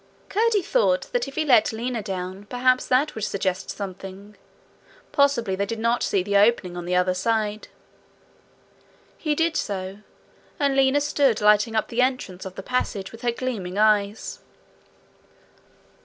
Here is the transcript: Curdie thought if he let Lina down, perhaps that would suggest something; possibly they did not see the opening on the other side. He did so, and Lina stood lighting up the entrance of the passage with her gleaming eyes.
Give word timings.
Curdie 0.29 0.63
thought 0.63 1.11
if 1.13 1.35
he 1.35 1.45
let 1.45 1.71
Lina 1.71 2.01
down, 2.01 2.45
perhaps 2.45 2.87
that 2.87 3.13
would 3.13 3.23
suggest 3.23 3.69
something; 3.69 4.35
possibly 5.11 5.55
they 5.55 5.67
did 5.67 5.77
not 5.77 6.01
see 6.01 6.23
the 6.23 6.37
opening 6.37 6.75
on 6.75 6.85
the 6.85 6.95
other 6.95 7.13
side. 7.13 7.67
He 9.19 9.35
did 9.35 9.55
so, 9.55 9.99
and 10.59 10.75
Lina 10.75 11.01
stood 11.01 11.39
lighting 11.39 11.75
up 11.75 11.89
the 11.89 12.01
entrance 12.01 12.45
of 12.45 12.55
the 12.55 12.63
passage 12.63 13.11
with 13.11 13.21
her 13.21 13.31
gleaming 13.31 13.77
eyes. 13.77 14.39